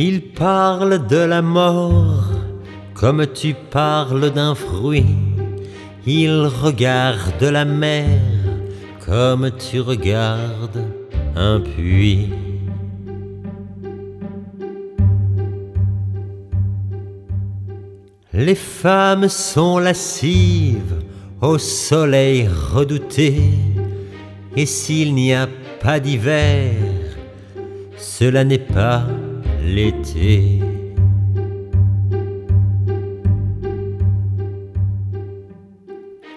[0.00, 2.30] Il parle de la mort
[2.94, 5.16] comme tu parles d'un fruit.
[6.06, 8.20] Il regarde la mer
[9.04, 10.84] comme tu regardes
[11.34, 12.30] un puits.
[18.32, 21.02] Les femmes sont lascives
[21.40, 23.34] au soleil redouté,
[24.54, 25.48] et s'il n'y a
[25.80, 26.76] pas d'hiver,
[27.96, 29.02] cela n'est pas
[29.64, 30.60] l'été.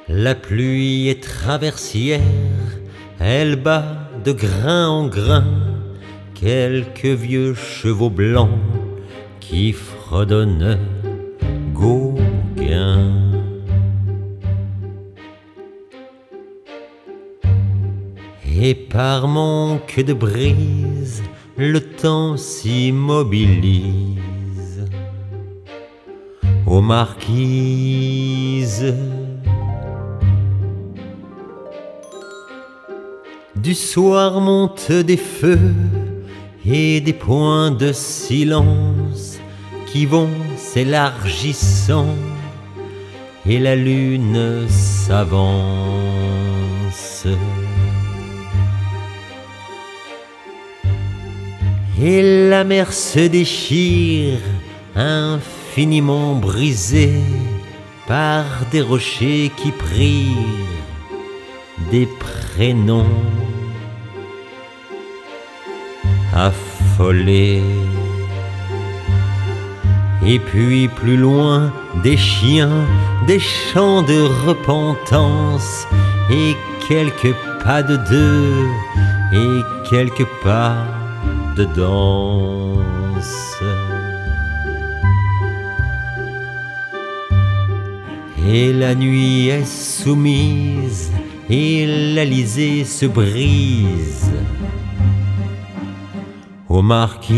[0.07, 2.21] La pluie est traversière,
[3.19, 5.45] elle bat de grain en grain
[6.35, 8.49] quelques vieux chevaux blancs
[9.39, 10.79] qui fredonnent
[11.73, 13.31] Gauguin.
[18.59, 21.23] Et par manque de brise,
[21.57, 24.17] le temps s'immobilise
[26.65, 27.31] aux marquises.
[33.55, 35.73] Du soir montent des feux
[36.65, 39.39] et des points de silence
[39.87, 42.15] qui vont s'élargissant
[43.45, 45.67] et la lune s'avance.
[52.03, 54.39] Et la mer se déchire,
[54.95, 57.21] infiniment brisée
[58.07, 60.35] par des rochers qui prirent
[61.91, 63.05] des prénoms
[66.33, 67.61] affolés.
[70.25, 71.71] Et puis plus loin,
[72.03, 72.87] des chiens,
[73.27, 75.85] des chants de repentance,
[76.31, 76.55] et
[76.87, 78.65] quelques pas de deux,
[79.33, 81.00] et quelques pas
[81.55, 83.63] de danse.
[88.47, 91.11] Et la nuit est soumise,
[91.49, 94.31] et l'Alizé se brise
[96.67, 97.37] aux marquises.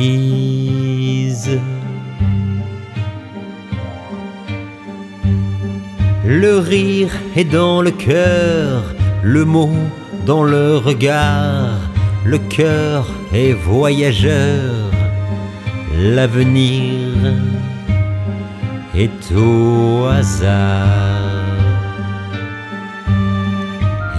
[6.25, 8.81] Le rire est dans le cœur,
[9.23, 9.69] le mot
[10.25, 11.79] dans le regard,
[12.25, 14.91] le cœur est voyageur,
[15.97, 17.33] l'avenir
[18.95, 21.33] est au hasard.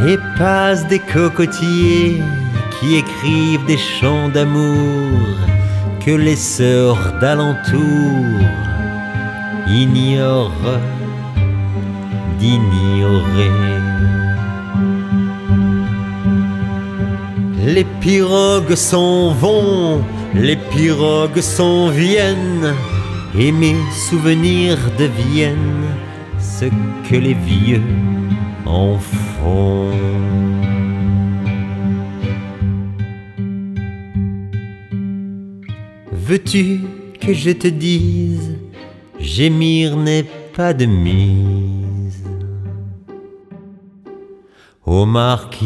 [0.07, 2.21] Et passent des cocotiers
[2.79, 5.39] qui écrivent des chants d'amour
[6.05, 8.13] que les sœurs d'alentour
[9.67, 10.79] ignorent
[12.39, 13.51] d'ignorer.
[17.67, 20.03] Les pirogues s'en vont,
[20.35, 22.75] les pirogues s'en viennent,
[23.39, 25.89] et mes souvenirs deviennent
[26.39, 26.67] ce
[27.09, 27.81] que les vieux
[28.67, 29.91] en font.
[36.13, 36.81] Veux-tu
[37.19, 38.59] que je te dise,
[39.19, 41.84] gémir n'est pas de mise
[44.87, 45.65] aux marquises